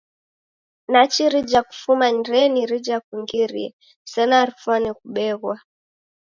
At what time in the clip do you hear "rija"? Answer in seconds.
1.33-1.59, 2.69-2.97